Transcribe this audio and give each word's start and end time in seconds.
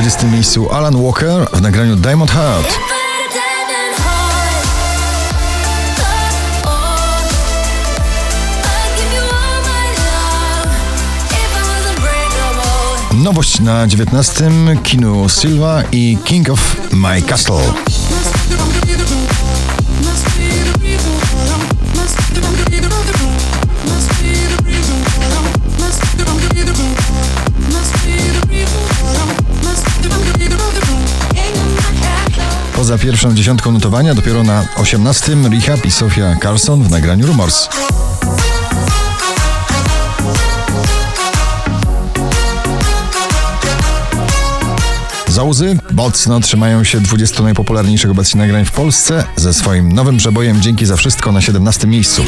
20 0.00 0.26
miejscu 0.26 0.68
Alan 0.72 1.02
Walker 1.02 1.48
w 1.52 1.60
nagraniu 1.60 1.96
Diamond 1.96 2.30
Heart. 2.30 2.78
Nowość 13.14 13.60
na 13.60 13.86
19 13.86 14.50
Kinu 14.82 15.28
Silva 15.28 15.82
i 15.92 16.18
King 16.24 16.50
of 16.50 16.76
My 16.92 17.22
Castle. 17.22 17.89
Poza 32.90 33.02
pierwszą 33.02 33.34
dziesiątką 33.34 33.72
notowania 33.72 34.14
dopiero 34.14 34.42
na 34.42 34.64
18 34.76 35.36
Rehab 35.50 35.86
i 35.86 35.90
Sofia 35.90 36.36
Carson 36.42 36.82
w 36.82 36.90
nagraniu 36.90 37.26
Rumors. 37.26 37.68
Załuzy 45.28 45.78
mocno 45.92 46.40
trzymają 46.40 46.84
się 46.84 47.00
20 47.00 47.42
najpopularniejszych 47.42 48.10
obecnie 48.10 48.40
nagrań 48.40 48.64
w 48.64 48.72
Polsce 48.72 49.24
ze 49.36 49.54
swoim 49.54 49.92
nowym 49.92 50.16
przebojem 50.16 50.62
Dzięki 50.62 50.86
za 50.86 50.96
wszystko 50.96 51.32
na 51.32 51.40
17 51.40 51.86
miejscu. 51.86 52.24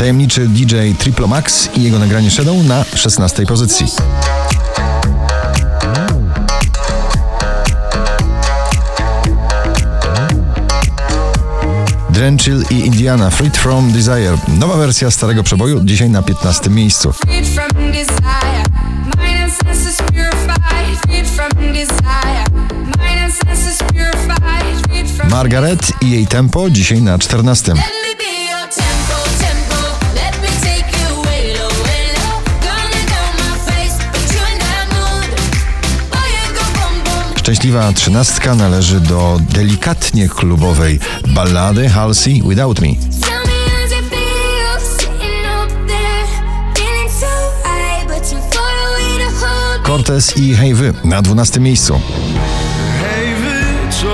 Tajemniczy 0.00 0.48
DJ 0.48 0.74
Triplo 0.98 1.26
Max 1.26 1.68
i 1.76 1.82
jego 1.82 1.98
nagranie 1.98 2.30
Shadow 2.30 2.64
na 2.64 2.84
16 2.94 3.46
pozycji. 3.46 3.86
Drenchill 12.10 12.64
i 12.70 12.74
Indiana 12.74 13.30
Freed 13.30 13.56
from 13.56 13.92
Desire. 13.92 14.38
Nowa 14.48 14.76
wersja 14.76 15.10
starego 15.10 15.42
przeboju 15.42 15.80
dzisiaj 15.84 16.10
na 16.10 16.22
15 16.22 16.70
miejscu. 16.70 17.14
Margaret 25.30 25.92
i 26.00 26.10
jej 26.10 26.26
tempo 26.26 26.70
dzisiaj 26.70 27.02
na 27.02 27.18
14. 27.18 27.74
Szczęśliwa 37.50 37.92
trzynastka 37.92 38.54
należy 38.54 39.00
do 39.00 39.40
delikatnie 39.40 40.28
klubowej 40.28 41.00
ballady 41.28 41.88
Halsey 41.88 42.42
Without 42.48 42.80
Me. 42.80 42.88
Cortez 49.86 50.36
i 50.36 50.54
Hey 50.54 50.74
Wy 50.74 50.94
na 51.04 51.22
12 51.22 51.60
miejscu. 51.60 52.00
Hej 53.00 53.34
wy, 53.34 53.90
co 53.90 54.06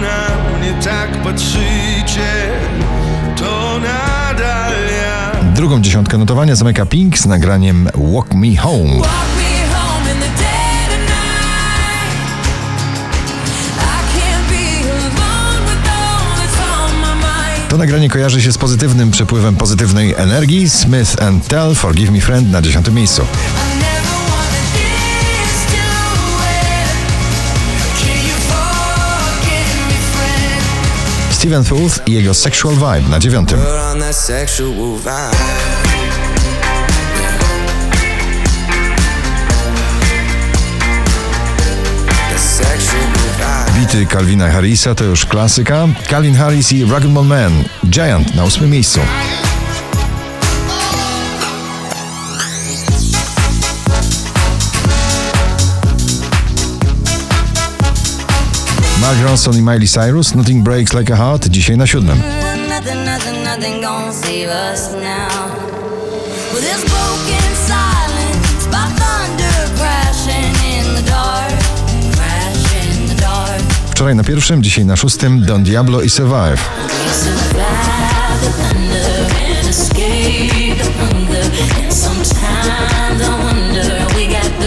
na 0.00 0.58
mnie 0.58 0.74
tak 0.84 1.22
patrzycie, 1.22 2.52
to 3.36 3.78
nadal 3.78 4.72
ja. 5.02 5.52
Drugą 5.54 5.80
dziesiątkę 5.80 6.18
notowania 6.18 6.56
zamyka 6.56 6.86
Pink 6.86 7.18
z 7.18 7.26
nagraniem 7.26 7.88
Walk 7.94 8.34
Me 8.34 8.56
Home. 8.56 8.94
Walk 8.94 9.04
me 9.04 9.04
home 9.04 9.39
To 17.70 17.78
nagranie 17.78 18.08
kojarzy 18.08 18.42
się 18.42 18.52
z 18.52 18.58
pozytywnym 18.58 19.10
przepływem 19.10 19.56
pozytywnej 19.56 20.14
energii. 20.16 20.70
Smith 20.70 21.22
and 21.22 21.48
Tell 21.48 21.74
Forgive 21.74 22.10
Me 22.10 22.20
Friend 22.20 22.50
na 22.50 22.62
10 22.62 22.88
miejscu. 22.88 23.26
Steven 31.30 31.64
Tooth 31.64 31.94
i 32.06 32.12
jego 32.12 32.34
Sexual 32.34 32.74
Vibe 32.74 33.08
na 33.10 33.18
9. 33.18 33.50
Bity 43.92 44.06
Calvina 44.06 44.48
Harrisa 44.48 44.94
to 44.94 45.04
już 45.04 45.24
klasyka. 45.24 45.88
Calvin 46.08 46.34
Harris 46.34 46.72
i 46.72 46.84
Rugged 46.84 47.10
Man 47.10 47.64
Giant 47.84 48.34
na 48.34 48.44
8 48.44 48.66
miejscu. 48.66 49.00
Mark 59.00 59.18
Ronson 59.22 59.56
i 59.56 59.62
Miley 59.62 59.88
Cyrus 59.88 60.34
Nothing 60.34 60.64
Breaks 60.64 60.92
Like 60.92 61.12
a 61.12 61.16
Heart 61.16 61.48
dzisiaj 61.48 61.76
na 61.76 61.86
7. 61.86 62.06
Nothing, 62.06 62.68
nothing, 62.68 63.44
nothing 63.44 63.80
Wczoraj 74.00 74.14
na 74.14 74.24
pierwszym, 74.24 74.62
dzisiaj 74.62 74.84
na 74.84 74.96
szóstym 74.96 75.44
Don 75.44 75.62
Diablo 75.62 76.02
i 76.02 76.10
Survive. 76.10 76.70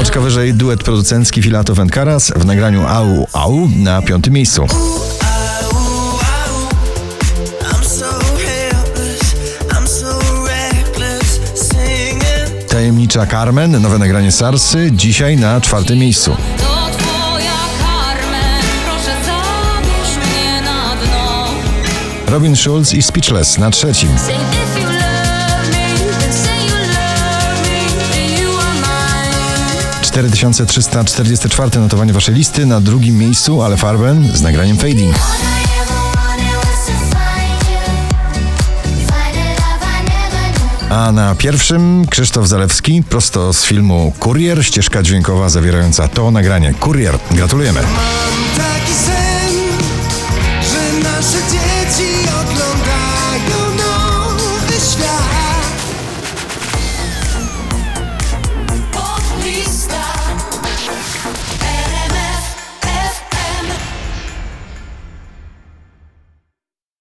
Oczka 0.00 0.20
wyżej 0.20 0.54
duet 0.54 0.82
producencki 0.82 1.42
Filato 1.42 1.74
Karas 1.90 2.32
w 2.36 2.44
nagraniu 2.44 2.86
Au 2.86 3.26
Au 3.32 3.68
na 3.76 4.02
piątym 4.02 4.34
miejscu. 4.34 4.66
Tajemnicza 12.68 13.26
Carmen, 13.26 13.82
nowe 13.82 13.98
nagranie 13.98 14.32
Sarsy, 14.32 14.90
dzisiaj 14.92 15.36
na 15.36 15.60
czwartym 15.60 15.98
miejscu. 15.98 16.36
Robin 22.30 22.56
Schulz 22.56 22.92
i 22.92 23.02
Speechless 23.02 23.58
na 23.58 23.70
trzecim. 23.70 24.08
Mine. 24.10 24.60
4344 30.02 31.80
notowanie 31.80 32.12
waszej 32.12 32.34
listy, 32.34 32.66
na 32.66 32.80
drugim 32.80 33.18
miejscu 33.18 33.62
Ale 33.62 33.76
Farben 33.76 34.36
z 34.36 34.40
nagraniem 34.42 34.76
Fading. 34.76 35.16
A 40.90 41.12
na 41.12 41.34
pierwszym 41.34 42.06
Krzysztof 42.10 42.46
Zalewski, 42.48 43.02
prosto 43.08 43.52
z 43.52 43.64
filmu 43.64 44.12
Kurier, 44.18 44.66
ścieżka 44.66 45.02
dźwiękowa 45.02 45.48
zawierająca 45.48 46.08
to 46.08 46.30
nagranie. 46.30 46.74
Kurier, 46.74 47.18
gratulujemy. 47.30 47.80